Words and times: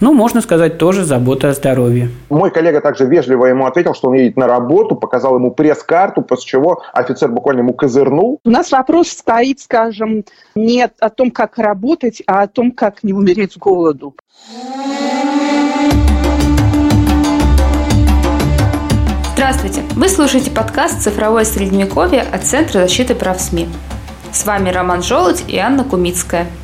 Ну, 0.00 0.12
можно 0.12 0.40
сказать, 0.40 0.78
тоже 0.78 1.04
забота 1.04 1.48
о 1.48 1.54
здоровье. 1.54 2.08
Мой 2.28 2.52
коллега 2.52 2.80
также 2.80 3.06
вежливо 3.06 3.46
ему 3.46 3.66
ответил, 3.66 3.94
что 3.94 4.08
он 4.08 4.14
едет 4.14 4.36
на 4.36 4.46
работу, 4.46 4.94
показал 4.94 5.34
ему 5.34 5.50
пресс-карту, 5.50 6.22
после 6.22 6.50
чего 6.50 6.82
офицер 6.92 7.28
буквально 7.28 7.60
ему 7.60 7.72
козырнул. 7.72 8.38
У 8.44 8.50
нас 8.50 8.70
вопрос 8.70 9.08
стоит, 9.08 9.58
скажем, 9.58 10.24
не 10.54 10.84
о 10.84 11.10
том, 11.10 11.32
как 11.32 11.58
работать, 11.58 12.22
а 12.28 12.42
о 12.42 12.46
том, 12.46 12.70
как 12.70 13.02
не 13.02 13.12
умереть 13.12 13.54
с 13.54 13.56
голоду. 13.56 14.14
Здравствуйте! 19.32 19.82
Вы 19.96 20.08
слушаете 20.08 20.52
подкаст 20.52 21.02
«Цифровое 21.02 21.44
средневековье» 21.44 22.22
от 22.22 22.44
Центра 22.44 22.82
защиты 22.82 23.16
прав 23.16 23.40
СМИ. 23.40 23.66
С 24.30 24.46
вами 24.46 24.70
Роман 24.70 25.02
Желудь 25.02 25.42
и 25.48 25.58
Анна 25.58 25.82
Кумицкая– 25.82 26.46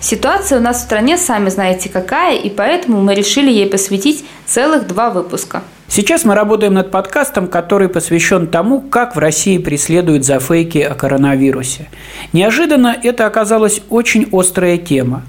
Ситуация 0.00 0.58
у 0.58 0.62
нас 0.62 0.78
в 0.78 0.82
стране, 0.82 1.18
сами 1.18 1.48
знаете 1.48 1.88
какая, 1.88 2.38
и 2.38 2.50
поэтому 2.50 3.00
мы 3.00 3.14
решили 3.14 3.50
ей 3.50 3.66
посвятить 3.66 4.24
целых 4.46 4.86
два 4.86 5.10
выпуска. 5.10 5.62
Сейчас 5.88 6.24
мы 6.24 6.34
работаем 6.34 6.74
над 6.74 6.90
подкастом, 6.90 7.48
который 7.48 7.88
посвящен 7.88 8.46
тому, 8.46 8.80
как 8.80 9.16
в 9.16 9.18
России 9.18 9.58
преследуют 9.58 10.24
за 10.24 10.38
фейки 10.38 10.78
о 10.78 10.94
коронавирусе. 10.94 11.88
Неожиданно 12.32 12.96
это 13.02 13.26
оказалась 13.26 13.80
очень 13.88 14.28
острая 14.30 14.76
тема. 14.76 15.22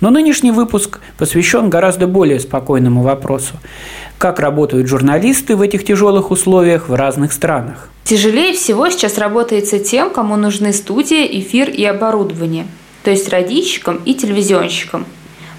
Но 0.00 0.10
нынешний 0.10 0.50
выпуск 0.50 1.00
посвящен 1.18 1.70
гораздо 1.70 2.06
более 2.06 2.40
спокойному 2.40 3.02
вопросу. 3.02 3.54
Как 4.18 4.40
работают 4.40 4.88
журналисты 4.88 5.54
в 5.54 5.62
этих 5.62 5.84
тяжелых 5.84 6.30
условиях 6.30 6.88
в 6.88 6.94
разных 6.94 7.32
странах? 7.32 7.88
Тяжелее 8.04 8.54
всего 8.54 8.88
сейчас 8.90 9.18
работается 9.18 9.78
тем, 9.78 10.10
кому 10.10 10.36
нужны 10.36 10.72
студия, 10.72 11.24
эфир 11.24 11.70
и 11.70 11.84
оборудование– 11.84 12.66
то 13.06 13.12
есть 13.12 13.28
радищиком 13.28 14.02
и 14.04 14.14
телевизионщиком. 14.14 15.06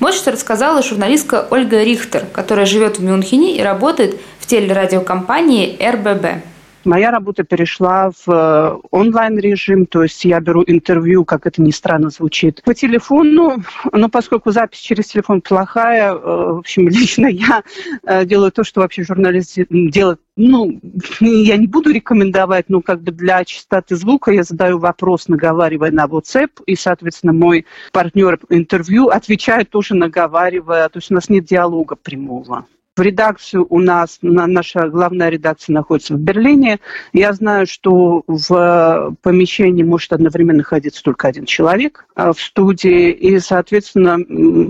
Вот 0.01 0.13
что 0.13 0.33
рассказала 0.33 0.83
журналистка 0.83 1.47
Ольга 1.49 1.81
Рихтер, 1.81 2.25
которая 2.33 2.65
живет 2.65 2.99
в 2.99 3.03
Мюнхене 3.03 3.55
и 3.55 3.61
работает 3.61 4.19
в 4.37 4.47
телерадиокомпании 4.47 5.77
РББ. 5.81 6.43
Моя 6.85 7.11
работа 7.11 7.43
перешла 7.43 8.11
в 8.11 8.29
э, 8.29 8.77
онлайн-режим, 8.91 9.85
то 9.87 10.03
есть 10.03 10.23
я 10.25 10.39
беру 10.39 10.63
интервью, 10.65 11.25
как 11.25 11.45
это 11.45 11.61
ни 11.61 11.71
странно 11.71 12.09
звучит, 12.09 12.61
по 12.63 12.73
телефону, 12.73 13.63
но 13.91 14.09
поскольку 14.09 14.51
запись 14.51 14.79
через 14.79 15.07
телефон 15.07 15.41
плохая, 15.41 16.13
э, 16.13 16.17
в 16.17 16.59
общем, 16.59 16.87
лично 16.87 17.27
я 17.27 17.63
э, 18.03 18.25
делаю 18.25 18.51
то, 18.51 18.63
что 18.63 18.81
вообще 18.81 19.03
журналист 19.03 19.57
делает. 19.69 20.19
Ну, 20.37 20.79
я 21.19 21.57
не 21.57 21.67
буду 21.67 21.91
рекомендовать, 21.91 22.65
но 22.69 22.81
как 22.81 23.01
бы 23.01 23.11
для 23.11 23.43
чистоты 23.43 23.95
звука 23.95 24.31
я 24.31 24.43
задаю 24.43 24.77
вопрос, 24.77 25.27
наговаривая 25.27 25.91
на 25.91 26.05
WhatsApp, 26.05 26.51
и, 26.67 26.75
соответственно, 26.75 27.33
мой 27.33 27.65
партнер 27.91 28.39
интервью 28.49 29.07
отвечает 29.07 29.71
тоже 29.71 29.95
наговаривая, 29.95 30.89
то 30.89 30.99
есть 30.99 31.11
у 31.11 31.15
нас 31.15 31.27
нет 31.29 31.45
диалога 31.45 31.95
прямого. 31.95 32.65
В 32.97 33.01
редакцию 33.01 33.67
у 33.69 33.79
нас, 33.79 34.17
наша 34.23 34.89
главная 34.89 35.29
редакция 35.29 35.75
находится 35.75 36.15
в 36.15 36.19
Берлине. 36.19 36.79
Я 37.13 37.31
знаю, 37.33 37.67
что 37.67 38.23
в 38.25 39.15
помещении 39.21 39.83
может 39.83 40.13
одновременно 40.13 40.57
находиться 40.57 41.03
только 41.03 41.27
один 41.27 41.45
человек 41.45 42.07
а, 42.15 42.33
в 42.33 42.41
студии, 42.41 43.11
и, 43.11 43.37
соответственно, 43.37 44.15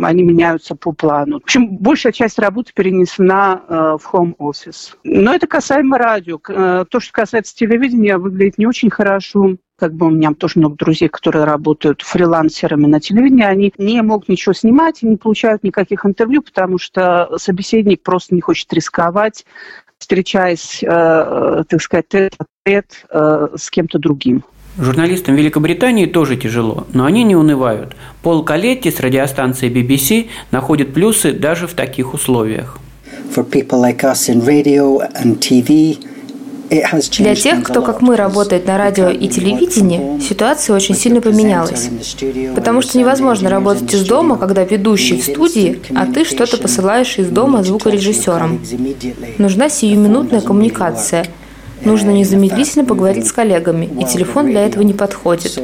они 0.05 0.23
меняются 0.23 0.75
по 0.75 0.91
плану. 0.91 1.39
В 1.39 1.43
общем, 1.43 1.77
большая 1.77 2.11
часть 2.11 2.37
работы 2.37 2.73
перенесена 2.75 3.63
а, 3.65 3.97
в 3.97 4.13
home 4.13 4.35
office. 4.37 4.97
Но 5.05 5.33
это 5.33 5.47
касаемо 5.47 5.97
радио. 5.97 6.37
Э, 6.49 6.83
то, 6.89 6.99
что 6.99 7.13
касается 7.13 7.55
телевидения, 7.55 8.17
выглядит 8.17 8.57
не 8.57 8.67
очень 8.67 8.89
хорошо 8.89 9.55
как 9.77 9.93
бы 9.93 10.07
у 10.07 10.09
меня 10.09 10.33
тоже 10.33 10.59
много 10.59 10.75
друзей, 10.75 11.07
которые 11.07 11.45
работают 11.45 12.01
фрилансерами 12.01 12.87
на 12.87 12.99
телевидении, 12.99 13.45
они 13.45 13.73
не 13.77 14.01
могут 14.01 14.27
ничего 14.27 14.53
снимать 14.53 15.03
и 15.03 15.07
не 15.07 15.17
получают 15.17 15.63
никаких 15.63 16.05
интервью, 16.05 16.41
потому 16.41 16.79
что 16.79 17.37
собеседник 17.37 18.01
просто 18.01 18.33
не 18.33 18.41
хочет 18.41 18.73
рисковать, 18.73 19.45
встречаясь, 19.99 20.83
э, 20.83 20.87
э 20.89 21.63
так 21.67 21.81
сказать, 21.81 22.07
тет 22.09 23.05
э, 23.09 23.47
с 23.55 23.69
кем-то 23.69 23.99
другим. 23.99 24.43
Журналистам 24.79 25.35
Великобритании 25.35 26.05
тоже 26.05 26.37
тяжело, 26.37 26.85
но 26.93 27.05
они 27.05 27.23
не 27.23 27.35
унывают. 27.35 27.95
Пол 28.21 28.43
Калетти 28.43 28.91
с 28.91 28.99
радиостанции 28.99 29.69
BBC 29.69 30.27
находит 30.51 30.93
плюсы 30.93 31.33
даже 31.33 31.67
в 31.67 31.73
таких 31.73 32.13
условиях. 32.13 32.79
For 33.35 33.43
people 33.43 33.81
like 33.81 34.03
us 34.03 34.29
in 34.29 34.45
radio 34.45 34.99
and 35.23 35.39
TV, 35.39 35.97
для 36.69 37.35
тех, 37.35 37.63
кто, 37.63 37.81
как 37.81 38.01
мы, 38.01 38.15
работает 38.15 38.65
на 38.67 38.77
радио 38.77 39.09
и 39.09 39.27
телевидении, 39.27 40.19
ситуация 40.19 40.75
очень 40.75 40.95
сильно 40.95 41.21
поменялась. 41.21 41.89
Потому 42.55 42.81
что 42.81 42.97
невозможно 42.97 43.49
работать 43.49 43.93
из 43.93 44.05
дома, 44.05 44.37
когда 44.37 44.63
ведущий 44.63 45.19
в 45.21 45.23
студии, 45.23 45.81
а 45.95 46.05
ты 46.05 46.25
что-то 46.25 46.57
посылаешь 46.57 47.17
из 47.17 47.29
дома 47.29 47.63
звукорежиссером. 47.63 48.61
Нужна 49.37 49.69
сиюминутная 49.69 50.41
коммуникация. 50.41 51.25
Нужно 51.83 52.09
незамедлительно 52.09 52.85
поговорить 52.85 53.27
с 53.27 53.31
коллегами, 53.31 53.85
и 53.85 54.05
телефон 54.05 54.47
для 54.47 54.65
этого 54.65 54.83
не 54.83 54.93
подходит. 54.93 55.59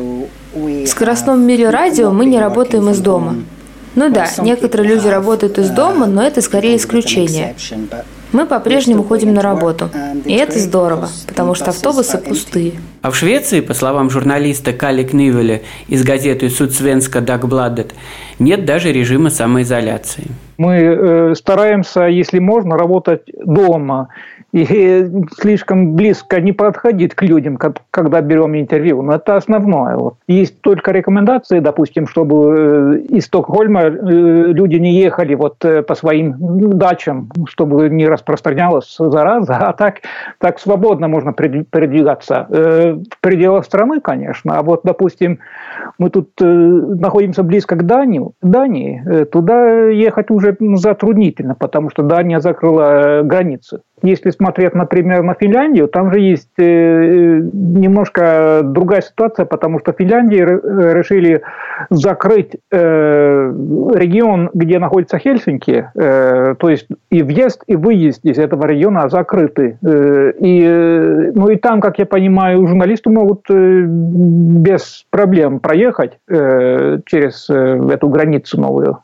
В 0.54 0.86
скоростном 0.86 1.42
мире 1.42 1.70
радио 1.70 2.12
мы 2.12 2.26
не 2.26 2.40
работаем 2.40 2.90
из 2.90 3.00
дома. 3.00 3.38
Ну 3.96 4.10
да, 4.10 4.28
некоторые 4.40 4.96
люди 4.96 5.08
работают 5.08 5.58
из 5.60 5.70
дома, 5.70 6.06
но 6.06 6.24
это 6.24 6.42
скорее 6.42 6.78
исключение. 6.78 7.56
Мы 8.34 8.48
по-прежнему 8.48 9.04
ходим 9.04 9.34
на 9.34 9.42
работу. 9.42 9.90
И 10.26 10.34
это 10.34 10.58
здорово, 10.58 11.10
потому 11.28 11.54
что 11.54 11.70
автобусы 11.70 12.18
пустые. 12.18 12.74
А 13.04 13.12
в 13.12 13.16
Швеции, 13.16 13.62
по 13.62 13.74
словам 13.74 14.10
журналиста 14.10 14.74
Кали 14.74 15.04
Книвеля 15.04 15.62
из 15.88 16.04
газеты 16.04 16.50
«Судсвенска 16.50 17.22
Дагбладет», 17.22 17.94
нет 18.40 18.66
даже 18.66 18.92
режима 18.92 19.30
самоизоляции. 19.30 20.26
Мы 20.58 20.76
э, 20.76 21.36
стараемся, 21.36 22.04
если 22.04 22.40
можно, 22.40 22.76
работать 22.78 23.24
дома 23.46 24.10
и 24.54 25.10
слишком 25.40 25.96
близко 25.96 26.40
не 26.40 26.52
подходить 26.52 27.16
к 27.16 27.24
людям, 27.24 27.58
когда 27.58 28.22
берем 28.22 28.56
интервью. 28.56 29.02
Но 29.02 29.16
это 29.16 29.36
основное. 29.36 29.98
Вот. 29.98 30.16
Есть 30.28 30.62
только 30.62 30.92
рекомендации, 30.92 31.60
допустим, 31.60 32.08
чтобы 32.08 32.36
э, 32.36 33.16
из 33.16 33.26
Стокгольма 33.26 33.82
э, 33.82 33.90
люди 33.90 34.76
не 34.76 34.94
ехали 35.02 35.34
вот 35.34 35.66
э, 35.66 35.82
по 35.82 35.96
своим 35.96 36.36
дачам, 36.78 37.32
чтобы 37.48 37.90
не 37.90 38.08
распространялась 38.08 38.96
зараза, 39.00 39.56
а 39.58 39.74
так, 39.74 40.02
так 40.38 40.60
свободно 40.60 41.08
можно 41.08 41.34
передвигаться. 41.34 42.46
В 42.50 43.22
пределах 43.22 43.66
страны, 43.66 44.02
конечно. 44.02 44.60
А 44.60 44.62
вот, 44.62 44.82
допустим, 44.84 45.40
мы 45.98 46.12
тут 46.12 46.30
находимся 46.40 47.44
близко 47.44 47.76
к 47.76 47.86
Дании, 47.86 48.22
Дании 48.42 49.26
туда 49.26 49.88
ехать 49.88 50.30
уже 50.30 50.56
затруднительно, 50.60 51.56
потому 51.56 51.90
что 51.90 52.04
Дания 52.04 52.40
закрыла 52.40 53.22
границы. 53.24 53.82
Если 54.04 54.32
смотреть, 54.32 54.76
например, 54.76 55.24
на 55.24 55.34
Финляндию, 55.34 55.88
там 55.88 56.12
же 56.12 56.20
есть 56.20 56.50
э, 56.58 57.40
немножко 57.54 58.60
другая 58.62 59.02
ситуация, 59.02 59.46
потому 59.46 59.80
что 59.80 59.94
Финляндии 59.94 60.42
решили 60.94 61.42
закрыть 61.90 62.58
э, 62.70 63.54
регион, 63.96 64.50
где 64.54 64.80
находится 64.80 65.18
Хельсинки, 65.20 65.90
э, 65.96 66.56
то 66.60 66.70
есть 66.70 66.88
и 67.10 67.24
въезд, 67.24 67.64
и 67.66 67.78
выезд 67.78 68.26
из 68.26 68.38
этого 68.40 68.66
региона 68.66 69.08
закрыты. 69.08 69.78
И, 69.82 71.32
ну 71.34 71.48
и 71.48 71.56
там, 71.56 71.80
как 71.80 71.98
я 71.98 72.06
понимаю, 72.06 72.68
журналисты 72.68 73.10
могут 73.10 73.50
без 73.50 75.06
проблем 75.12 75.60
проехать 75.62 76.18
через 76.28 77.50
эту 77.50 78.10
границу 78.10 78.60
новую. 78.60 79.00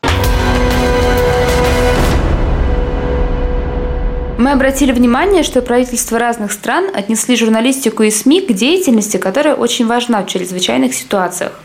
Мы 4.40 4.54
обратили 4.54 4.94
внимание, 4.94 5.44
что 5.44 5.62
правительства 5.62 6.18
разных 6.18 6.54
стран 6.54 6.86
отнесли 6.96 7.36
журналистику 7.36 8.04
и 8.04 8.10
СМИ 8.10 8.40
к 8.40 8.54
деятельности, 8.54 9.18
которая 9.18 9.54
очень 9.54 9.86
важна 9.86 10.22
в 10.22 10.28
чрезвычайных 10.28 10.94
ситуациях. 10.94 11.60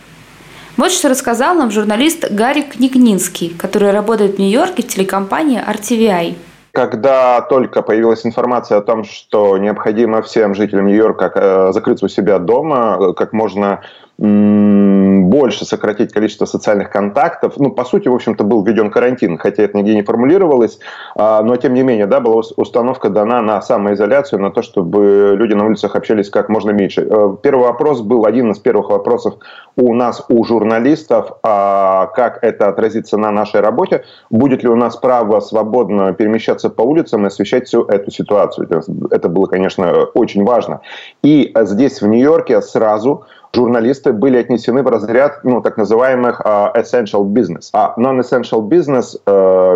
Вот 0.77 0.91
что 0.91 1.09
рассказал 1.09 1.55
нам 1.55 1.71
журналист 1.71 2.29
Гарри 2.33 2.63
Книгнинский, 2.63 3.51
который 3.57 3.93
работает 3.93 4.35
в 4.35 4.39
Нью-Йорке 4.41 4.83
в 4.83 4.89
телекомпании 4.89 5.63
RTVI. 5.65 6.35
Когда 6.73 7.43
только 7.43 7.81
появилась 7.83 8.27
информация 8.27 8.79
о 8.79 8.83
том, 8.83 9.05
что 9.05 9.57
необходимо 9.57 10.21
всем 10.23 10.57
жителям 10.57 10.89
Нью-Йорка 10.89 11.31
э, 11.33 11.73
закрыться 11.73 12.07
у 12.07 12.09
себя 12.09 12.41
дома, 12.41 12.99
э, 12.99 13.13
как 13.13 13.33
можно 13.33 13.83
больше 14.17 15.65
сократить 15.65 16.13
количество 16.13 16.45
социальных 16.45 16.91
контактов. 16.91 17.55
Ну, 17.57 17.71
по 17.71 17.85
сути, 17.85 18.07
в 18.07 18.15
общем-то, 18.15 18.45
был 18.45 18.63
введен 18.63 18.91
карантин, 18.91 19.39
хотя 19.39 19.65
это 19.65 19.77
нигде 19.77 19.95
не 19.95 20.03
формулировалось, 20.03 20.79
а, 21.17 21.43
но, 21.43 21.57
тем 21.57 21.75
не 21.75 21.83
менее, 21.83 22.07
да, 22.07 22.21
была 22.21 22.43
установка 22.57 23.11
дана 23.11 23.43
на 23.43 23.61
самоизоляцию, 23.61 24.41
на 24.41 24.51
то, 24.51 24.63
чтобы 24.63 25.35
люди 25.37 25.55
на 25.55 25.67
улицах 25.67 25.97
общались 25.97 26.31
как 26.31 26.49
можно 26.49 26.71
меньше. 26.71 27.09
Э, 27.11 27.37
первый 27.43 27.67
вопрос 27.67 28.03
был, 28.03 28.25
один 28.25 28.53
из 28.53 28.59
первых 28.61 28.91
вопросов 28.91 29.35
у 29.77 29.95
нас, 29.95 30.25
у 30.29 30.45
журналистов, 30.45 31.33
а 31.43 32.07
как 32.15 32.39
это 32.43 32.69
отразится 32.69 33.19
на 33.19 33.33
нашей 33.33 33.61
работе, 33.61 34.05
будет 34.31 34.63
ли 34.63 34.69
у 34.69 34.77
нас 34.77 34.97
право 34.97 35.41
свободно 35.41 36.13
перемещаться 36.13 36.71
по 36.71 36.83
улицам 36.83 37.25
и 37.25 37.27
освещать 37.27 37.67
всю 37.67 37.83
эту 37.85 38.13
ситуацию. 38.13 38.69
Это 39.11 39.29
было, 39.29 39.47
конечно, 39.47 40.05
очень 40.15 40.45
важно. 40.45 40.81
И 41.25 41.53
здесь, 41.63 42.01
в 42.01 42.07
Нью-Йорке, 42.07 42.63
сразу 42.63 43.25
журналисты 43.55 44.13
были 44.13 44.39
отнесены 44.39 44.83
в 44.83 44.89
разряд 44.89 45.41
ну, 45.45 45.61
так 45.63 45.77
называемых 45.77 46.41
uh, 46.41 46.75
essential 46.75 47.25
business. 47.25 47.71
А 47.73 47.95
non-essential 47.97 48.61
business 48.69 49.15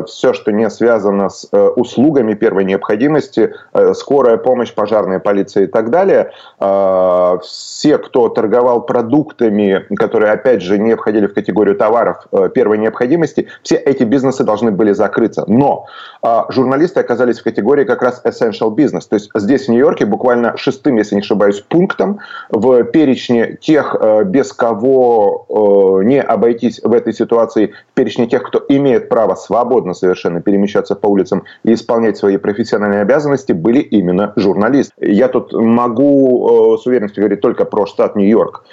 все, 0.06 0.32
что 0.32 0.52
не 0.52 0.69
связано 0.70 1.28
с 1.28 1.48
услугами 1.52 2.34
первой 2.34 2.64
необходимости, 2.64 3.54
скорая 3.94 4.36
помощь, 4.36 4.72
пожарная 4.75 5.19
полиция 5.19 5.64
и 5.64 5.66
так 5.66 5.90
далее, 5.90 6.32
все, 7.42 7.98
кто 7.98 8.28
торговал 8.28 8.82
продуктами, 8.82 9.86
которые, 9.96 10.32
опять 10.32 10.62
же, 10.62 10.78
не 10.78 10.94
входили 10.96 11.26
в 11.26 11.34
категорию 11.34 11.76
товаров 11.76 12.26
первой 12.54 12.78
необходимости, 12.78 13.48
все 13.62 13.76
эти 13.76 14.04
бизнесы 14.04 14.44
должны 14.44 14.70
были 14.70 14.92
закрыться. 14.92 15.44
Но 15.46 15.86
uh, 16.22 16.44
журналисты 16.50 17.00
оказались 17.00 17.40
в 17.40 17.44
категории 17.44 17.84
как 17.84 18.02
раз 18.02 18.20
essential 18.25 18.75
business. 18.75 19.04
То 19.08 19.14
есть 19.14 19.30
здесь, 19.34 19.66
в 19.66 19.69
Нью-Йорке, 19.69 20.06
буквально 20.06 20.56
шестым, 20.56 20.96
если 20.96 21.14
не 21.14 21.20
ошибаюсь, 21.20 21.60
пунктом 21.60 22.19
в 22.50 22.84
перечне 22.84 23.56
тех, 23.68 23.94
э, 24.00 24.24
без 24.24 24.54
кого 24.54 25.44
э, 26.00 26.04
не 26.04 26.22
обойтись 26.22 26.80
в 26.82 26.90
этой 26.90 27.12
ситуации, 27.12 27.74
в 27.92 27.94
перечне 27.94 28.26
тех, 28.26 28.42
кто 28.42 28.64
имеет 28.66 29.10
право 29.10 29.34
свободно 29.34 29.92
совершенно 29.92 30.40
перемещаться 30.40 30.94
по 30.94 31.06
улицам 31.06 31.44
и 31.64 31.74
исполнять 31.74 32.16
свои 32.16 32.38
профессиональные 32.38 33.02
обязанности, 33.02 33.52
были 33.52 33.80
именно 33.80 34.32
журналисты. 34.36 34.94
Я 34.98 35.28
тут 35.28 35.52
могу 35.52 36.76
э, 36.76 36.78
с 36.78 36.86
уверенностью 36.86 37.20
говорить 37.20 37.42
только 37.42 37.66
про 37.66 37.84
штат 37.84 38.16
Нью-Йорк 38.16 38.64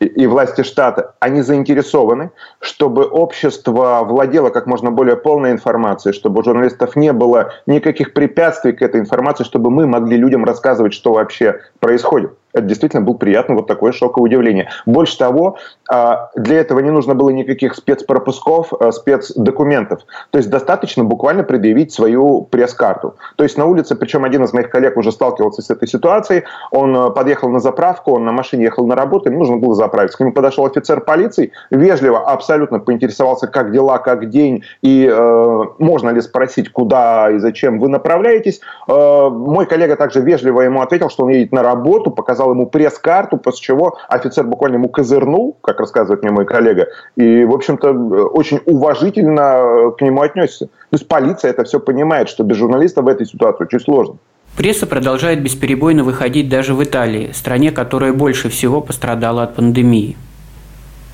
и 0.00 0.26
власти 0.26 0.62
штата, 0.62 1.14
они 1.20 1.42
заинтересованы, 1.42 2.30
чтобы 2.58 3.04
общество 3.04 4.00
владело 4.02 4.48
как 4.48 4.66
можно 4.66 4.90
более 4.90 5.16
полной 5.16 5.52
информацией, 5.52 6.14
чтобы 6.14 6.40
у 6.40 6.42
журналистов 6.42 6.96
не 6.96 7.12
было 7.12 7.52
никаких 7.66 8.14
препятствий 8.14 8.72
к 8.72 8.82
этой 8.82 9.00
информации, 9.00 9.44
чтобы 9.44 9.70
мы 9.70 9.86
могли 9.86 10.16
людям 10.16 10.44
рассказывать, 10.44 10.94
что 10.94 11.12
вообще 11.12 11.60
происходит 11.78 12.32
это 12.52 12.66
действительно 12.66 13.02
был 13.02 13.14
приятный 13.14 13.56
вот 13.56 13.66
такой 13.66 13.92
шоковое 13.92 14.28
удивление. 14.28 14.70
Больше 14.86 15.18
того, 15.18 15.56
а, 15.88 16.30
для 16.34 16.60
этого 16.60 16.80
не 16.80 16.90
нужно 16.90 17.14
было 17.14 17.30
никаких 17.30 17.74
спецпропусков, 17.74 18.72
а, 18.72 18.92
спецдокументов. 18.92 20.00
То 20.30 20.38
есть 20.38 20.50
достаточно 20.50 21.04
буквально 21.04 21.44
предъявить 21.44 21.92
свою 21.92 22.42
пресс-карту. 22.42 23.14
То 23.36 23.44
есть 23.44 23.56
на 23.56 23.66
улице, 23.66 23.94
причем 23.94 24.24
один 24.24 24.44
из 24.44 24.52
моих 24.52 24.70
коллег 24.70 24.96
уже 24.96 25.12
сталкивался 25.12 25.62
с 25.62 25.70
этой 25.70 25.88
ситуацией, 25.88 26.44
он 26.70 26.96
а, 26.96 27.10
подъехал 27.10 27.48
на 27.50 27.60
заправку, 27.60 28.12
он 28.12 28.24
на 28.24 28.32
машине 28.32 28.64
ехал 28.64 28.86
на 28.86 28.96
работу, 28.96 29.28
ему 29.28 29.40
нужно 29.40 29.56
было 29.56 29.74
заправиться. 29.74 30.18
К 30.18 30.20
нему 30.20 30.32
подошел 30.32 30.66
офицер 30.66 31.00
полиции, 31.00 31.52
вежливо 31.70 32.20
абсолютно 32.20 32.78
поинтересовался, 32.78 33.46
как 33.46 33.72
дела, 33.72 33.98
как 33.98 34.28
день, 34.30 34.64
и 34.82 35.08
э, 35.10 35.64
можно 35.78 36.10
ли 36.10 36.20
спросить, 36.20 36.72
куда 36.72 37.30
и 37.30 37.38
зачем 37.38 37.78
вы 37.78 37.88
направляетесь. 37.88 38.60
Э, 38.88 39.28
мой 39.30 39.66
коллега 39.66 39.96
также 39.96 40.20
вежливо 40.20 40.62
ему 40.62 40.80
ответил, 40.80 41.10
что 41.10 41.24
он 41.24 41.30
едет 41.30 41.52
на 41.52 41.62
работу, 41.62 42.10
показал 42.10 42.39
показал 42.40 42.52
ему 42.52 42.66
пресс-карту, 42.66 43.36
после 43.36 43.60
чего 43.60 43.98
офицер 44.08 44.44
буквально 44.44 44.76
ему 44.76 44.88
козырнул, 44.88 45.56
как 45.62 45.80
рассказывает 45.80 46.22
мне 46.22 46.32
мой 46.32 46.46
коллега, 46.46 46.86
и, 47.16 47.44
в 47.44 47.52
общем-то, 47.52 47.90
очень 48.32 48.60
уважительно 48.66 49.92
к 49.98 50.00
нему 50.00 50.22
отнесся. 50.22 50.66
То 50.66 50.96
есть 50.96 51.06
полиция 51.08 51.50
это 51.50 51.64
все 51.64 51.78
понимает, 51.78 52.28
что 52.28 52.44
без 52.44 52.56
журналиста 52.56 53.02
в 53.02 53.08
этой 53.08 53.26
ситуации 53.26 53.64
очень 53.64 53.80
сложно. 53.80 54.16
Пресса 54.56 54.86
продолжает 54.86 55.42
бесперебойно 55.42 56.02
выходить 56.02 56.48
даже 56.48 56.74
в 56.74 56.82
Италии, 56.82 57.30
стране, 57.32 57.70
которая 57.70 58.12
больше 58.12 58.48
всего 58.48 58.80
пострадала 58.80 59.42
от 59.42 59.54
пандемии. 59.54 60.16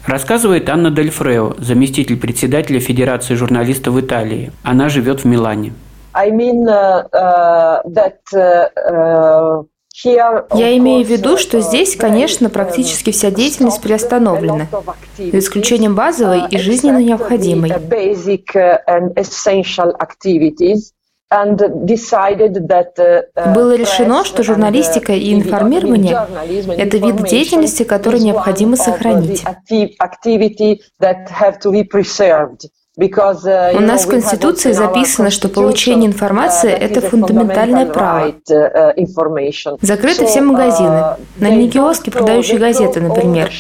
Рассказывает 0.06 0.70
Анна 0.70 0.90
Дель 0.90 1.11
Фрео, 1.11 1.55
заместитель 1.58 2.17
председателя 2.17 2.79
Федерации 2.81 3.34
журналистов 3.34 3.99
Италии. 3.99 4.52
Она 4.62 4.88
живет 4.88 5.20
в 5.20 5.25
Милане. 5.26 5.72
I 6.14 6.31
mean, 6.31 6.67
uh, 6.67 7.02
uh, 7.12 7.82
that, 7.84 8.20
uh, 8.32 9.64
я 10.04 10.76
имею 10.76 11.04
в 11.04 11.08
виду, 11.08 11.38
что 11.38 11.60
здесь, 11.60 11.96
конечно, 11.96 12.50
практически 12.50 13.10
вся 13.12 13.31
деятельность 13.31 13.81
приостановлена, 13.81 14.66
за 15.16 15.38
исключением 15.38 15.94
базовой 15.94 16.43
и 16.50 16.58
жизненно 16.58 16.98
необходимой. 16.98 17.72
Было 23.54 23.75
решено, 23.75 24.25
что 24.25 24.43
журналистика 24.43 25.12
и 25.12 25.34
информирование– 25.34 26.26
это 26.76 26.98
вид 26.98 27.25
деятельности, 27.25 27.82
который 27.82 28.20
необходимо 28.20 28.76
сохранить. 28.76 29.43
Uh, 32.98 33.76
У 33.76 33.81
нас 33.81 34.06
в 34.06 34.08
Конституции 34.08 34.72
записано, 34.72 35.28
что 35.28 35.50
получение 35.50 36.08
информации 36.08 36.72
uh,– 36.72 36.78
это 36.81 37.02
фундаментальное 37.02 37.84
право. 37.84 38.28
Uh, 38.50 39.78
Закрыты 39.82 40.25
все 40.25 40.40
магазины, 40.40 41.02
не 41.38 41.69
киоски, 41.69 42.08
продающие 42.08 42.58
газеты, 42.58 43.02
например. 43.02 43.52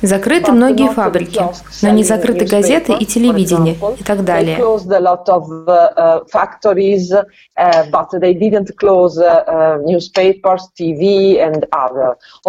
Закрыты 0.00 0.52
многие 0.52 0.88
фабрики, 0.88 1.42
но 1.82 1.90
не 1.90 2.04
закрыты 2.04 2.46
газеты 2.46 2.94
и 2.94 3.04
телевидение 3.04 3.76
и 3.98 4.02
так 4.02 4.24
далее. 4.24 4.56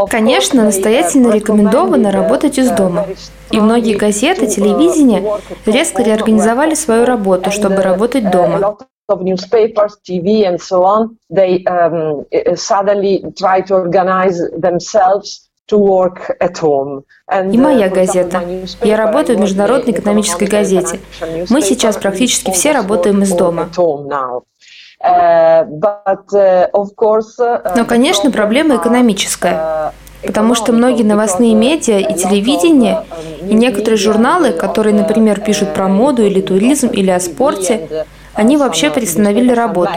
Конечно, 0.09 0.63
настоятельно 0.63 1.33
рекомендовано 1.33 2.11
работать 2.13 2.57
из 2.57 2.71
дома. 2.71 3.05
И 3.51 3.59
многие 3.59 3.97
газеты, 3.97 4.47
телевидение 4.47 5.21
резко 5.65 6.03
реорганизовали 6.21 6.75
свою 6.75 7.05
работу, 7.05 7.51
чтобы 7.51 7.81
работать 7.81 8.29
дома. 8.31 8.77
И 17.29 17.57
моя 17.57 17.89
газета. 17.89 18.41
Я 18.81 18.97
работаю 18.97 19.37
в 19.37 19.41
Международной 19.41 19.93
экономической 19.93 20.47
газете. 20.47 20.99
Мы 21.49 21.61
сейчас 21.61 21.97
практически 21.97 22.51
все 22.51 22.71
работаем 22.71 23.21
из 23.23 23.33
дома. 23.33 23.69
Но, 27.75 27.85
конечно, 27.85 28.31
проблема 28.31 28.75
экономическая 28.75 29.93
потому 30.23 30.55
что 30.55 30.71
многие 30.71 31.03
новостные 31.03 31.55
медиа 31.55 31.97
и 31.97 32.13
телевидение, 32.13 33.03
и 33.49 33.53
некоторые 33.53 33.97
журналы, 33.97 34.51
которые, 34.51 34.93
например, 34.93 35.41
пишут 35.41 35.73
про 35.73 35.87
моду 35.87 36.23
или 36.23 36.41
туризм 36.41 36.87
или 36.87 37.09
о 37.09 37.19
спорте, 37.19 38.05
они 38.33 38.57
вообще 38.57 38.89
приостановили 38.89 39.51
работу. 39.51 39.93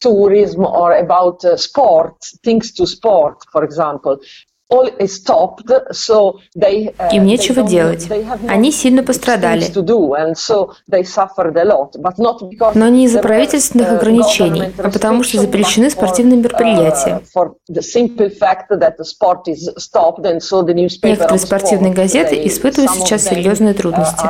tourism 0.00 0.64
or 0.64 0.92
about 0.92 1.44
uh, 1.44 1.56
sport, 1.56 2.16
things 2.44 2.72
to 2.72 2.86
sport, 2.86 3.36
for 3.52 3.64
example. 3.64 4.18
Uh, 4.68 4.90
Им 7.12 7.24
нечего 7.24 7.62
делать. 7.62 8.08
Они 8.48 8.72
сильно 8.72 9.04
пострадали. 9.04 9.64
Но 12.74 12.88
не 12.88 13.04
из-за 13.04 13.20
правительственных 13.20 13.88
uh, 13.88 13.96
ограничений, 13.96 14.72
а 14.78 14.90
потому 14.90 15.22
что 15.22 15.38
запрещены 15.38 15.88
спортивные 15.88 16.38
мероприятия. 16.38 17.22
Uh, 17.36 17.54
Некоторые 21.04 21.38
спортивные 21.38 21.92
газеты 21.92 22.46
испытывают 22.46 22.90
сейчас 22.90 23.22
серьезные 23.22 23.74
трудности. 23.74 24.26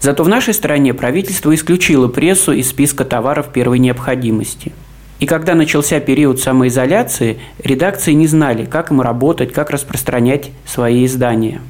Зато 0.00 0.24
в 0.24 0.28
нашей 0.28 0.52
стране 0.52 0.92
правительство 0.92 1.54
исключило 1.54 2.08
прессу 2.08 2.52
из 2.52 2.68
списка 2.68 3.06
товаров 3.06 3.52
первой 3.54 3.78
необходимости– 3.78 4.72
и 5.24 5.26
когда 5.26 5.54
начался 5.54 6.00
период 6.00 6.38
самоизоляции, 6.38 7.38
редакции 7.62 8.12
не 8.12 8.26
знали, 8.26 8.66
как 8.66 8.90
им 8.90 9.00
работать, 9.00 9.54
как 9.54 9.70
распространять 9.70 10.50
свои 10.66 11.06
издания. 11.06 11.62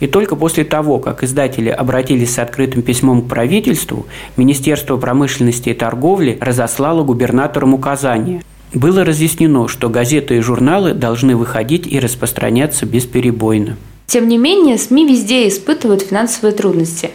И 0.00 0.06
только 0.06 0.34
после 0.34 0.64
того, 0.64 0.98
как 0.98 1.22
издатели 1.22 1.68
обратились 1.68 2.32
с 2.32 2.38
открытым 2.38 2.80
письмом 2.80 3.20
к 3.20 3.28
правительству, 3.28 4.06
Министерство 4.38 4.96
промышленности 4.96 5.68
и 5.68 5.74
торговли 5.74 6.38
разослало 6.40 7.04
губернаторам 7.04 7.74
указания. 7.74 8.42
Было 8.72 9.04
разъяснено, 9.04 9.68
что 9.68 9.90
газеты 9.90 10.38
и 10.38 10.40
журналы 10.40 10.94
должны 10.94 11.36
выходить 11.36 11.86
и 11.86 12.00
распространяться 12.00 12.86
бесперебойно. 12.86 13.76
Тем 14.06 14.26
не 14.26 14.38
менее, 14.38 14.78
СМИ 14.78 15.06
везде 15.06 15.46
испытывают 15.48 16.00
финансовые 16.00 16.54
трудности. 16.54 17.10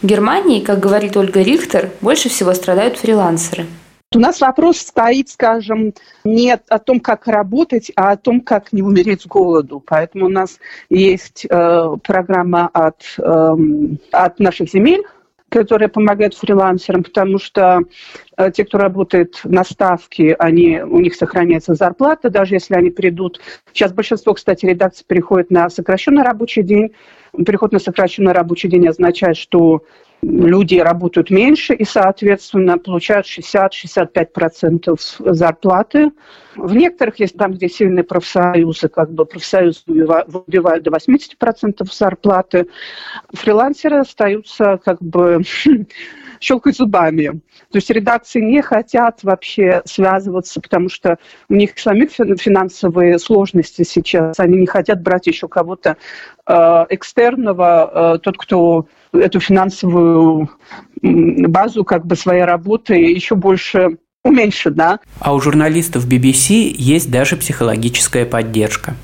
В 0.00 0.06
Германии, 0.06 0.60
как 0.60 0.80
говорит 0.80 1.14
Ольга 1.14 1.42
Рихтер, 1.42 1.90
больше 2.00 2.30
всего 2.30 2.54
страдают 2.54 2.96
фрилансеры– 2.96 3.66
у 4.16 4.18
нас 4.18 4.40
вопрос 4.40 4.78
стоит, 4.78 5.28
скажем, 5.28 5.92
не 6.24 6.52
о 6.52 6.78
том, 6.78 7.00
как 7.00 7.26
работать, 7.26 7.92
а 7.96 8.12
о 8.12 8.16
том, 8.16 8.40
как 8.40 8.72
не 8.72 8.82
умереть 8.82 9.22
с 9.22 9.26
голоду. 9.26 9.82
Поэтому 9.86 10.26
у 10.26 10.30
нас 10.30 10.58
есть 10.88 11.46
э, 11.48 11.96
программа 12.02 12.68
от, 12.72 13.02
э, 13.18 13.56
от 14.12 14.38
наших 14.38 14.70
земель, 14.70 15.02
которая 15.50 15.90
помогает 15.90 16.34
фрилансерам, 16.34 17.04
потому 17.04 17.38
что 17.38 17.82
э, 18.38 18.50
те, 18.52 18.64
кто 18.64 18.78
работает 18.78 19.38
на 19.44 19.64
ставке, 19.64 20.34
они, 20.38 20.80
у 20.80 20.98
них 21.00 21.14
сохраняется 21.14 21.74
зарплата, 21.74 22.30
даже 22.30 22.54
если 22.54 22.74
они 22.74 22.90
придут. 22.90 23.40
Сейчас 23.72 23.92
большинство, 23.92 24.32
кстати, 24.32 24.64
редакций 24.64 25.04
переходит 25.06 25.50
на 25.50 25.68
сокращенный 25.68 26.22
рабочий 26.22 26.62
день. 26.62 26.92
Переход 27.44 27.72
на 27.72 27.78
сокращенный 27.78 28.32
рабочий 28.32 28.68
день 28.68 28.88
означает, 28.88 29.36
что 29.36 29.82
люди 30.22 30.76
работают 30.76 31.30
меньше 31.30 31.74
и, 31.74 31.84
соответственно, 31.84 32.78
получают 32.78 33.26
60-65% 33.26 34.98
зарплаты. 35.34 36.10
В 36.56 36.74
некоторых 36.74 37.20
есть 37.20 37.36
там, 37.36 37.52
где 37.52 37.68
сильные 37.68 38.02
профсоюзы, 38.04 38.88
как 38.88 39.12
бы 39.12 39.26
профсоюзы 39.26 39.82
выбивают 39.86 40.84
до 40.84 40.90
80% 40.90 41.86
зарплаты. 41.92 42.68
Фрилансеры 43.32 43.98
остаются 43.98 44.80
как 44.82 45.02
бы 45.02 45.42
щелкать 46.40 46.76
зубами. 46.76 47.40
То 47.70 47.78
есть 47.78 47.90
редакции 47.90 48.40
не 48.40 48.62
хотят 48.62 49.22
вообще 49.22 49.82
связываться, 49.84 50.60
потому 50.60 50.88
что 50.88 51.18
у 51.48 51.54
них 51.54 51.78
самих 51.78 52.10
финансовые 52.10 53.18
сложности 53.18 53.82
сейчас. 53.82 54.40
Они 54.40 54.56
не 54.56 54.66
хотят 54.66 55.02
брать 55.02 55.26
еще 55.26 55.48
кого-то 55.48 55.96
э, 56.46 56.86
экстерного, 56.90 58.14
э, 58.14 58.18
тот, 58.20 58.38
кто 58.38 58.86
эту 59.18 59.40
финансовую 59.40 60.50
базу 61.02 61.84
как 61.84 62.06
бы 62.06 62.16
своей 62.16 62.44
работы 62.44 62.94
еще 62.94 63.34
больше 63.34 63.98
уменьшит, 64.24 64.74
да. 64.74 64.98
А 65.20 65.34
у 65.34 65.40
журналистов 65.40 66.06
BBC 66.06 66.74
есть 66.76 67.10
даже 67.10 67.36
психологическая 67.36 68.26
поддержка. 68.26 68.94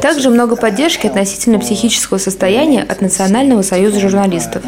Также 0.00 0.30
много 0.30 0.54
поддержки 0.54 1.08
относительно 1.08 1.58
психического 1.58 2.18
состояния 2.18 2.82
от 2.82 3.00
Национального 3.00 3.62
союза 3.62 3.98
журналистов. 3.98 4.62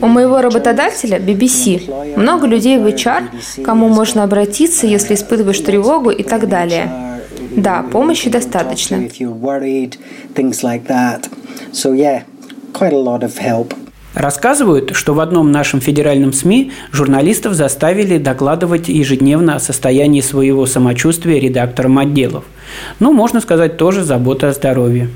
У 0.00 0.06
моего 0.06 0.40
работодателя, 0.40 1.18
BBC, 1.18 2.16
много 2.16 2.46
людей 2.46 2.78
в 2.78 2.86
HR, 2.86 3.62
кому 3.64 3.88
можно 3.88 4.22
обратиться, 4.22 4.86
если 4.86 5.14
испытываешь 5.14 5.58
тревогу 5.60 6.10
и 6.10 6.22
так 6.22 6.48
далее. 6.48 7.20
Да, 7.56 7.82
помощи 7.82 8.30
достаточно. 8.30 9.08
Рассказывают, 14.14 14.96
что 14.96 15.12
в 15.12 15.20
одном 15.20 15.52
нашем 15.52 15.82
федеральном 15.82 16.32
СМИ 16.32 16.72
журналистов 16.90 17.52
заставили 17.52 18.16
докладывать 18.16 18.88
ежедневно 18.88 19.56
о 19.56 19.60
состоянии 19.60 20.22
своего 20.22 20.64
самочувствия 20.64 21.38
редакторам 21.38 21.98
отделов. 21.98 22.44
Ну, 22.98 23.12
можно 23.12 23.42
сказать, 23.42 23.76
тоже 23.76 24.04
забота 24.04 24.48
о 24.48 24.52
здоровье. 24.54 25.10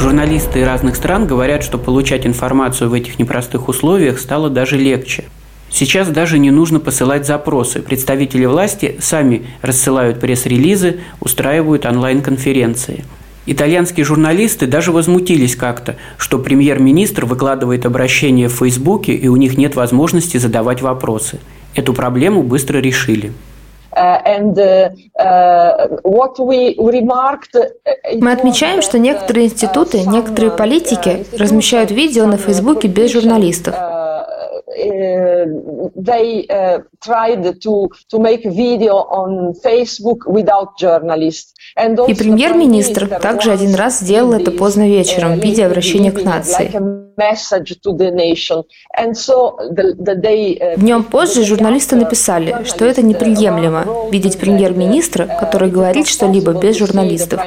Журналисты 0.00 0.64
разных 0.64 0.96
стран 0.96 1.26
говорят, 1.26 1.62
что 1.62 1.76
получать 1.76 2.26
информацию 2.26 2.88
в 2.88 2.94
этих 2.94 3.18
непростых 3.18 3.68
условиях 3.68 4.18
стало 4.18 4.48
даже 4.48 4.78
легче. 4.78 5.24
Сейчас 5.70 6.08
даже 6.08 6.38
не 6.38 6.50
нужно 6.50 6.80
посылать 6.80 7.26
запросы. 7.26 7.82
Представители 7.82 8.46
власти 8.46 8.96
сами 9.00 9.46
рассылают 9.60 10.20
пресс-релизы, 10.20 11.00
устраивают 11.20 11.84
онлайн-конференции. 11.84 13.04
Итальянские 13.46 14.04
журналисты 14.04 14.66
даже 14.66 14.90
возмутились 14.90 15.54
как-то, 15.54 15.96
что 16.16 16.38
премьер-министр 16.38 17.26
выкладывает 17.26 17.84
обращения 17.84 18.48
в 18.48 18.52
Фейсбуке 18.54 19.12
и 19.12 19.28
у 19.28 19.36
них 19.36 19.58
нет 19.58 19.76
возможности 19.76 20.38
задавать 20.38 20.80
вопросы. 20.80 21.40
Эту 21.74 21.92
проблему 21.92 22.42
быстро 22.42 22.78
решили. 22.78 23.32
Uh, 23.96 24.90
uh, 25.20 25.88
Мы 28.20 28.32
отмечаем, 28.32 28.82
что 28.82 28.98
некоторые 28.98 29.46
институты, 29.46 30.00
некоторые 30.00 30.50
политики 30.50 31.24
размещают 31.38 31.92
видео 31.92 32.26
на 32.26 32.36
Фейсбуке 32.36 32.88
без 32.88 33.12
журналистов. 33.12 33.76
They 34.76 36.46
uh, 36.48 36.78
tried 37.02 37.60
to, 37.60 37.88
to 38.08 38.18
make 38.18 38.44
video 38.44 38.94
on 38.94 39.54
Facebook 39.62 40.26
without 40.26 40.76
journalists. 40.78 41.54
И 41.76 42.14
премьер-министр 42.14 43.18
также 43.20 43.52
один 43.52 43.74
раз 43.74 44.00
сделал 44.00 44.32
это 44.32 44.50
поздно 44.50 44.86
вечером 44.88 45.40
в 45.40 45.42
виде 45.42 45.64
обращения 45.64 46.12
к 46.12 46.22
нации. 46.22 47.03
Днем 50.76 51.04
позже 51.04 51.44
журналисты 51.44 51.96
написали, 51.96 52.64
что 52.64 52.84
это 52.84 53.02
неприемлемо 53.02 54.10
видеть 54.10 54.38
премьер-министра, 54.38 55.26
который 55.26 55.70
говорит 55.70 56.06
что-либо 56.06 56.52
без 56.52 56.78
журналистов. 56.78 57.40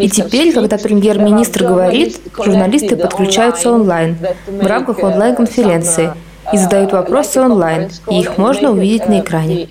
И 0.00 0.08
теперь, 0.10 0.52
когда 0.52 0.78
премьер-министр 0.78 1.64
говорит, 1.64 2.20
журналисты 2.36 2.96
подключаются 2.96 3.72
онлайн 3.72 4.16
в 4.46 4.66
рамках 4.66 5.02
онлайн-конференции 5.02 6.12
и 6.52 6.56
задают 6.56 6.92
вопросы 6.92 7.40
онлайн, 7.40 7.88
и 8.10 8.20
их 8.20 8.36
можно 8.38 8.70
увидеть 8.70 9.08
на 9.08 9.20
экране. 9.20 9.68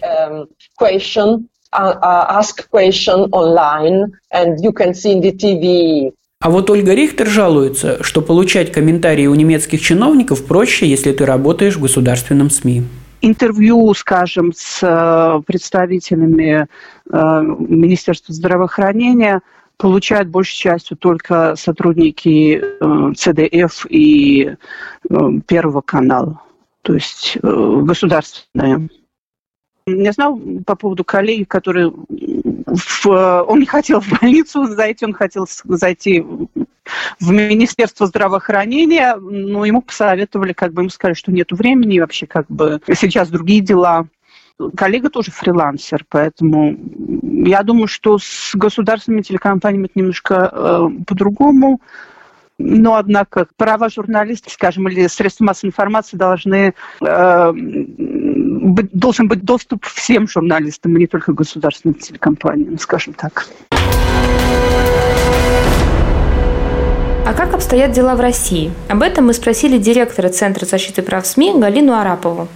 А 6.41 6.49
вот 6.49 6.69
Ольга 6.69 6.93
Рихтер 6.93 7.27
жалуется, 7.27 8.03
что 8.03 8.21
получать 8.21 8.71
комментарии 8.71 9.27
у 9.27 9.35
немецких 9.35 9.81
чиновников 9.81 10.45
проще, 10.45 10.85
если 10.85 11.13
ты 11.13 11.25
работаешь 11.25 11.77
в 11.77 11.81
государственном 11.81 12.49
СМИ 12.49 12.83
интервью, 13.23 13.93
скажем, 13.93 14.51
с 14.53 14.79
э, 14.83 15.41
представителями 15.47 16.67
э, 17.09 17.41
Министерства 17.57 18.33
здравоохранения 18.33 19.41
получают 19.77 20.27
большей 20.27 20.57
частью 20.57 20.97
только 20.97 21.55
сотрудники 21.55 22.61
э, 22.61 23.13
ЦДФ 23.15 23.85
и 23.89 24.55
Первого 25.47 25.81
канала, 25.81 26.41
то 26.81 26.93
есть 26.93 27.37
государственные. 27.41 28.89
Я 29.85 30.11
знал 30.13 30.39
по 30.65 30.75
поводу 30.75 31.03
коллеги, 31.03 31.43
который 31.43 31.91
в, 31.91 33.05
он 33.07 33.59
не 33.59 33.65
хотел 33.65 33.99
в 33.99 34.09
больницу 34.19 34.65
зайти, 34.65 35.05
он 35.05 35.13
хотел 35.13 35.45
зайти 35.65 36.25
в 37.19 37.31
Министерство 37.31 38.07
здравоохранения, 38.07 39.15
но 39.15 39.65
ему 39.65 39.81
посоветовали, 39.81 40.53
как 40.53 40.73
бы 40.73 40.81
ему 40.81 40.89
сказали, 40.89 41.15
что 41.15 41.31
нет 41.31 41.51
времени, 41.51 41.99
вообще 41.99 42.27
как 42.27 42.47
бы 42.47 42.81
сейчас 42.87 43.29
другие 43.29 43.61
дела. 43.61 44.07
Коллега 44.75 45.09
тоже 45.09 45.31
фрилансер, 45.31 46.05
поэтому 46.07 46.77
я 47.21 47.63
думаю, 47.63 47.87
что 47.87 48.19
с 48.19 48.51
государственными 48.53 49.21
телекомпаниями 49.21 49.85
это 49.85 49.93
немножко 49.95 50.49
э, 50.51 50.87
по-другому. 51.07 51.81
Но, 52.65 52.95
однако, 52.95 53.47
права 53.57 53.89
журналистов, 53.89 54.53
скажем, 54.53 54.87
или 54.87 55.07
средств 55.07 55.41
массовой 55.41 55.69
информации 55.69 56.15
должны 56.15 56.73
э, 57.01 57.51
быть, 57.53 58.89
должен 58.93 59.27
быть 59.27 59.43
доступ 59.43 59.85
всем 59.85 60.29
журналистам, 60.29 60.95
а 60.95 60.99
не 60.99 61.07
только 61.07 61.33
государственным 61.33 61.95
телекомпаниям, 61.95 62.79
скажем 62.79 63.13
так. 63.15 63.47
А 67.25 67.33
как 67.33 67.53
обстоят 67.53 67.91
дела 67.91 68.15
в 68.15 68.21
России? 68.21 68.71
Об 68.87 69.01
этом 69.01 69.25
мы 69.25 69.33
спросили 69.33 69.77
директора 69.77 70.29
Центра 70.29 70.65
защиты 70.65 71.01
прав 71.01 71.27
СМИ 71.27 71.59
Галину 71.59 71.93
Арапову. 71.93 72.47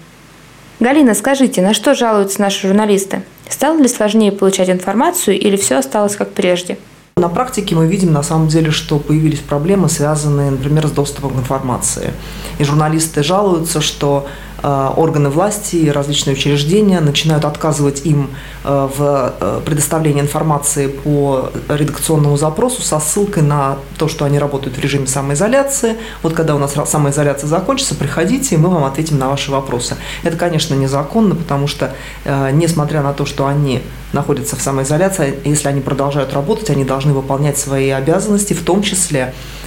Галина, 0.79 1.15
скажите, 1.15 1.61
на 1.61 1.73
что 1.73 1.95
жалуются 1.95 2.39
наши 2.39 2.67
журналисты? 2.67 3.23
Стало 3.49 3.77
ли 3.77 3.89
сложнее 3.89 4.31
получать 4.31 4.69
информацию 4.69 5.37
или 5.37 5.57
все 5.57 5.77
осталось 5.77 6.15
как 6.15 6.31
прежде? 6.31 6.77
На 7.17 7.29
практике 7.29 7.75
мы 7.75 7.87
видим 7.87 8.13
на 8.13 8.21
самом 8.21 8.47
деле, 8.47 8.69
что 8.69 8.99
появились 8.99 9.39
проблемы, 9.39 9.89
связанные, 9.89 10.51
например, 10.51 10.87
с 10.87 10.91
доступом 10.91 11.31
к 11.31 11.37
информации. 11.37 12.13
И 12.59 12.63
журналисты 12.63 13.23
жалуются, 13.23 13.81
что 13.81 14.27
органы 14.63 15.29
власти 15.29 15.89
различные 15.89 16.35
учреждения 16.35 16.99
начинают 16.99 17.45
отказывать 17.45 18.05
им 18.05 18.31
э, 18.63 18.89
в 18.97 19.33
э, 19.39 19.61
предоставлении 19.65 20.21
информации 20.21 20.87
по 20.87 21.49
редакционному 21.69 22.37
запросу 22.37 22.81
со 22.81 22.99
ссылкой 22.99 23.43
на 23.43 23.77
то, 23.97 24.07
что 24.07 24.25
они 24.25 24.39
работают 24.39 24.77
в 24.77 24.79
режиме 24.79 25.07
самоизоляции. 25.07 25.97
Вот 26.23 26.33
когда 26.33 26.55
у 26.55 26.59
нас 26.59 26.73
самоизоляция 26.85 27.47
закончится, 27.47 27.95
приходите, 27.95 28.55
и 28.55 28.57
мы 28.57 28.69
вам 28.69 28.83
ответим 28.85 29.19
на 29.19 29.29
ваши 29.29 29.51
вопросы. 29.51 29.95
Это, 30.23 30.37
конечно, 30.37 30.73
незаконно, 30.73 31.35
потому 31.35 31.67
что, 31.67 31.93
несмотря 32.25 33.01
на 33.01 33.13
то, 33.13 33.25
что 33.25 33.47
они 33.47 33.81
находятся 34.13 34.55
в 34.55 34.61
самоизоляции, 34.61 35.35
если 35.43 35.67
они 35.67 35.81
продолжают 35.81 36.33
работать, 36.33 36.69
они 36.69 36.83
должны 36.83 37.13
выполнять 37.13 37.57
свои 37.57 37.89
обязанности, 37.89 38.53
в 38.53 38.63
том 38.63 38.81
числе 38.81 39.33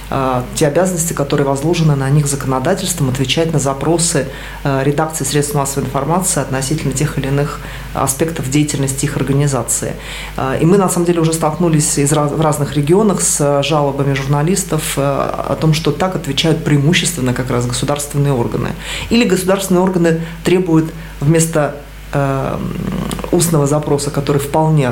те 0.55 0.67
обязанности, 0.67 1.13
которые 1.13 1.47
возложены 1.47 1.95
на 1.95 2.09
них 2.09 2.27
законодательством, 2.27 3.09
отвечать 3.09 3.53
на 3.53 3.59
запросы 3.59 4.27
э, 4.63 4.83
редакции 4.83 5.23
средств 5.23 5.55
массовой 5.55 5.85
информации 5.85 6.41
относительно 6.41 6.93
тех 6.93 7.17
или 7.17 7.27
иных 7.27 7.61
аспектов 7.93 8.49
деятельности 8.49 9.05
их 9.05 9.15
организации. 9.15 9.93
Э, 10.35 10.57
и 10.59 10.65
мы, 10.65 10.77
на 10.77 10.89
самом 10.89 11.05
деле, 11.05 11.21
уже 11.21 11.31
столкнулись 11.31 11.97
из 11.97 12.11
в 12.11 12.41
разных 12.41 12.75
регионах 12.75 13.21
с 13.21 13.63
жалобами 13.63 14.13
журналистов 14.13 14.97
о 14.97 15.57
том, 15.59 15.73
что 15.73 15.91
так 15.91 16.15
отвечают 16.15 16.63
преимущественно 16.63 17.33
как 17.33 17.49
раз 17.49 17.65
государственные 17.65 18.33
органы. 18.33 18.69
Или 19.09 19.23
государственные 19.23 19.81
органы 19.81 20.21
требуют 20.43 20.91
вместо 21.21 21.75
устного 23.31 23.65
запроса, 23.67 24.11
который 24.11 24.39
вполне 24.39 24.91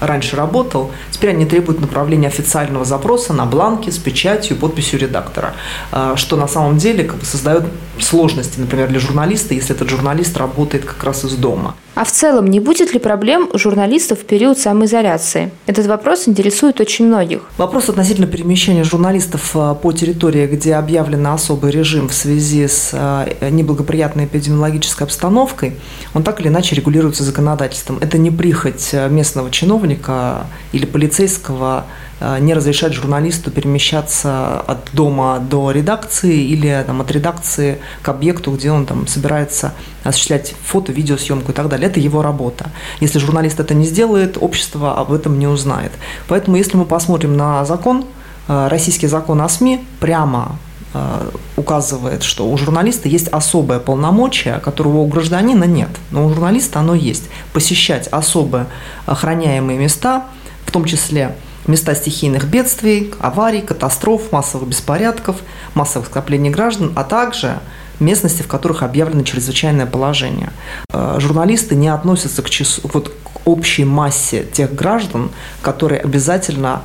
раньше 0.00 0.36
работал, 0.36 0.90
теперь 1.10 1.30
они 1.30 1.46
требуют 1.46 1.80
направления 1.80 2.28
официального 2.28 2.84
запроса 2.84 3.32
на 3.32 3.46
бланке 3.46 3.90
с 3.90 3.98
печатью 3.98 4.56
и 4.56 4.58
подписью 4.58 4.98
редактора, 5.00 5.54
а, 5.92 6.16
что 6.16 6.36
на 6.36 6.48
самом 6.48 6.78
деле 6.78 7.04
как 7.04 7.18
бы 7.18 7.24
создает 7.24 7.64
сложности, 8.00 8.60
например, 8.60 8.88
для 8.88 9.00
журналиста, 9.00 9.54
если 9.54 9.74
этот 9.74 9.88
журналист 9.88 10.36
работает 10.36 10.84
как 10.84 11.02
раз 11.04 11.24
из 11.24 11.34
дома. 11.34 11.74
А 11.98 12.04
в 12.04 12.12
целом, 12.12 12.46
не 12.46 12.60
будет 12.60 12.94
ли 12.94 13.00
проблем 13.00 13.50
у 13.52 13.58
журналистов 13.58 14.20
в 14.20 14.24
период 14.24 14.56
самоизоляции? 14.56 15.50
Этот 15.66 15.86
вопрос 15.86 16.28
интересует 16.28 16.80
очень 16.80 17.08
многих. 17.08 17.40
Вопрос 17.56 17.88
относительно 17.88 18.28
перемещения 18.28 18.84
журналистов 18.84 19.50
а, 19.56 19.74
по 19.74 19.90
территории, 19.90 20.46
где 20.46 20.76
объявлен 20.76 21.26
особый 21.26 21.72
режим 21.72 22.08
в 22.08 22.14
связи 22.14 22.68
с 22.68 22.90
а, 22.92 23.26
неблагоприятной 23.50 24.26
эпидемиологической 24.26 25.08
обстановкой, 25.08 25.74
он 26.14 26.22
так 26.22 26.40
или 26.40 26.46
иначе 26.46 26.76
регулируется 26.76 27.24
законодательством. 27.24 27.98
Это 28.00 28.16
не 28.16 28.30
прихоть 28.30 28.94
местного 29.10 29.50
чиновника 29.50 30.46
или 30.70 30.86
полицейского 30.86 31.84
Э, 31.84 32.07
не 32.20 32.52
разрешать 32.52 32.94
журналисту 32.94 33.50
перемещаться 33.50 34.60
от 34.60 34.90
дома 34.92 35.38
до 35.38 35.70
редакции 35.70 36.42
или 36.42 36.82
там, 36.86 37.00
от 37.00 37.10
редакции 37.10 37.78
к 38.02 38.08
объекту, 38.08 38.52
где 38.52 38.72
он 38.72 38.86
там 38.86 39.06
собирается 39.06 39.72
осуществлять 40.04 40.54
фото, 40.64 40.92
видеосъемку 40.92 41.52
и 41.52 41.54
так 41.54 41.68
далее. 41.68 41.88
Это 41.88 42.00
его 42.00 42.22
работа. 42.22 42.70
Если 43.00 43.18
журналист 43.18 43.60
это 43.60 43.74
не 43.74 43.84
сделает, 43.84 44.36
общество 44.40 44.98
об 44.98 45.12
этом 45.12 45.38
не 45.38 45.46
узнает. 45.46 45.92
Поэтому, 46.28 46.56
если 46.56 46.76
мы 46.76 46.84
посмотрим 46.84 47.36
на 47.36 47.64
закон, 47.64 48.04
э, 48.48 48.68
российский 48.68 49.06
закон 49.06 49.40
о 49.40 49.48
СМИ 49.48 49.84
прямо 50.00 50.58
э, 50.94 51.30
указывает, 51.56 52.22
что 52.22 52.50
у 52.50 52.56
журналиста 52.56 53.08
есть 53.08 53.28
особое 53.28 53.78
полномочие, 53.78 54.58
которого 54.60 54.98
у 54.98 55.06
гражданина 55.06 55.64
нет. 55.64 55.90
Но 56.10 56.26
у 56.26 56.28
журналиста 56.30 56.80
оно 56.80 56.94
есть. 56.94 57.24
Посещать 57.52 58.08
особо 58.08 58.66
охраняемые 59.06 59.78
места, 59.78 60.24
в 60.64 60.70
том 60.72 60.84
числе 60.84 61.34
места 61.68 61.94
стихийных 61.94 62.46
бедствий, 62.46 63.14
аварий, 63.20 63.60
катастроф, 63.60 64.32
массовых 64.32 64.68
беспорядков, 64.68 65.36
массовых 65.74 66.08
скоплений 66.08 66.50
граждан, 66.50 66.92
а 66.96 67.04
также 67.04 67.60
местности, 68.00 68.42
в 68.42 68.48
которых 68.48 68.82
объявлено 68.82 69.22
чрезвычайное 69.22 69.86
положение. 69.86 70.50
Э, 70.92 71.16
журналисты 71.18 71.74
не 71.74 71.88
относятся 71.88 72.42
к, 72.42 72.50
числу, 72.50 72.90
вот, 72.92 73.08
к 73.08 73.46
общей 73.46 73.84
массе 73.84 74.44
тех 74.44 74.74
граждан, 74.74 75.30
которые 75.62 76.00
обязательно 76.00 76.82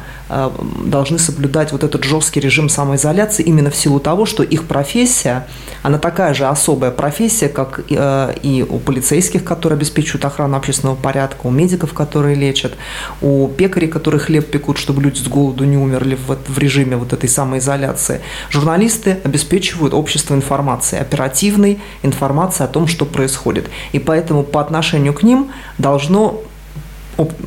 должны 0.86 1.20
соблюдать 1.20 1.72
вот 1.72 1.84
этот 1.84 2.04
жесткий 2.04 2.40
режим 2.40 2.70
самоизоляции 2.70 3.44
именно 3.44 3.70
в 3.70 3.75
силу 3.75 4.00
того, 4.00 4.25
что 4.25 4.44
их 4.44 4.66
профессия, 4.66 5.48
она 5.82 5.98
такая 5.98 6.34
же 6.34 6.46
особая 6.46 6.92
профессия, 6.92 7.50
как 7.50 7.82
э, 7.90 8.36
и 8.42 8.66
у 8.68 8.80
полицейских, 8.80 9.44
которые 9.44 9.78
обеспечивают 9.78 10.25
охрану 10.25 10.58
общественного 10.58 10.96
порядка, 10.96 11.48
у 11.48 11.52
медиков, 11.52 11.94
которые 11.94 12.36
лечат, 12.36 12.74
у 13.22 13.48
пекарей, 13.48 13.88
которые 13.88 14.20
хлеб 14.20 14.50
пекут, 14.50 14.78
чтобы 14.78 15.02
люди 15.02 15.20
с 15.20 15.28
голоду 15.28 15.66
не 15.66 15.78
умерли 15.78 16.18
в, 16.28 16.38
в 16.48 16.58
режиме 16.58 16.98
вот 16.98 17.13
этой 17.13 17.30
самоизоляции. 17.30 18.22
Журналисты 18.50 19.20
обеспечивают 19.24 19.94
общество 19.94 20.36
информацией, 20.36 21.02
оперативной 21.02 21.80
информацией 22.02 22.68
о 22.68 22.72
том, 22.72 22.88
что 22.88 23.06
происходит. 23.06 23.70
И 23.92 24.00
поэтому 24.00 24.44
по 24.44 24.62
отношению 24.62 25.13
к 25.13 25.24
ним 25.24 25.52
должно 25.78 26.42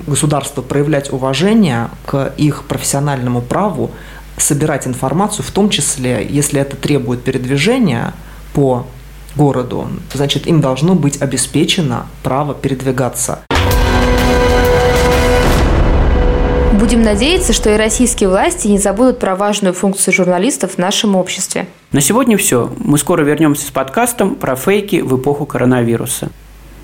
государство 0.07 0.63
проявлять 0.63 1.13
уважение 1.13 1.91
к 2.05 2.33
их 2.37 2.65
профессиональному 2.65 3.43
праву 3.43 3.91
собирать 4.37 4.87
информацию, 4.87 5.45
в 5.45 5.51
том 5.51 5.71
числе, 5.71 6.27
если 6.29 6.61
это 6.61 6.77
требует 6.77 7.23
передвижения 7.25 8.13
по 8.55 8.87
городу, 9.35 9.89
значит, 10.13 10.47
им 10.47 10.61
должно 10.61 10.95
быть 10.95 11.21
обеспечено 11.21 12.07
право 12.23 12.55
передвигаться. 12.55 13.41
Будем 16.73 17.03
надеяться, 17.03 17.53
что 17.53 17.73
и 17.73 17.77
российские 17.77 18.29
власти 18.29 18.69
не 18.69 18.79
забудут 18.79 19.19
про 19.19 19.35
важную 19.35 19.73
функцию 19.73 20.13
журналистов 20.13 20.73
в 20.73 20.79
нашем 20.79 21.17
обществе. 21.17 21.67
На 21.93 22.03
сегодня 22.03 22.37
все. 22.37 22.71
Мы 22.79 22.99
скоро 22.99 23.23
вернемся 23.23 23.67
с 23.67 23.71
подкастом 23.71 24.35
про 24.35 24.57
фейки 24.57 25.01
в 25.01 25.17
эпоху 25.19 25.47
коронавируса. 25.47 26.31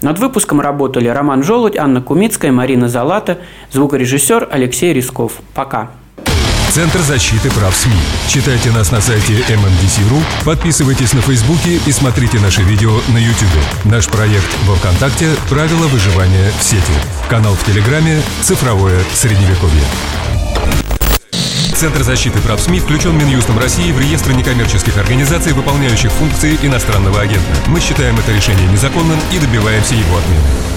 Над 0.02 0.18
выпуском 0.18 0.60
работали 0.60 1.08
Роман 1.08 1.42
Желудь, 1.42 1.76
Анна 1.76 2.02
Кумицкая, 2.02 2.52
Марина 2.52 2.88
Залата, 2.88 3.38
звукорежиссер 3.70 4.48
Алексей 4.50 4.92
Рисков. 4.92 5.34
Пока. 5.54 5.90
Центр 6.70 7.00
защиты 7.00 7.50
прав 7.50 7.76
СМИ. 7.76 7.92
Читайте 8.28 8.70
нас 8.70 8.90
на 8.90 9.00
сайте 9.02 9.34
MMDC.ru, 9.34 10.22
подписывайтесь 10.44 11.12
на 11.12 11.20
Фейсбуке 11.20 11.78
и 11.86 11.92
смотрите 11.92 12.38
наши 12.38 12.62
видео 12.62 12.92
на 13.08 13.18
YouTube. 13.18 13.48
Наш 13.84 14.08
проект 14.08 14.48
во 14.66 14.74
Вконтакте 14.76 15.28
«Правила 15.50 15.86
выживания 15.88 16.50
в 16.58 16.62
сети». 16.62 16.94
Канал 17.28 17.54
в 17.54 17.64
Телеграме 17.64 18.22
«Цифровое 18.40 19.00
Средневековье». 19.12 19.82
Центр 21.82 22.04
защиты 22.04 22.40
прав 22.40 22.60
СМИ 22.60 22.78
включен 22.78 23.18
Минюстом 23.18 23.58
России 23.58 23.90
в 23.90 23.98
реестр 23.98 24.30
некоммерческих 24.30 24.96
организаций, 24.98 25.52
выполняющих 25.52 26.12
функции 26.12 26.56
иностранного 26.62 27.20
агента. 27.20 27.56
Мы 27.66 27.80
считаем 27.80 28.16
это 28.20 28.30
решение 28.30 28.68
незаконным 28.68 29.18
и 29.32 29.38
добиваемся 29.40 29.96
его 29.96 30.16
отмены. 30.16 30.71